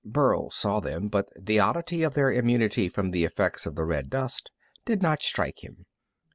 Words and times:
Burl 0.03 0.49
saw 0.49 0.79
them, 0.79 1.05
but 1.09 1.29
the 1.39 1.59
oddity 1.59 2.01
of 2.01 2.15
their 2.15 2.31
immunity 2.31 2.89
from 2.89 3.09
the 3.09 3.23
effects 3.23 3.67
of 3.67 3.75
the 3.75 3.85
red 3.85 4.09
dust 4.09 4.49
did 4.83 4.99
not 5.03 5.21
strike 5.21 5.63
him. 5.63 5.85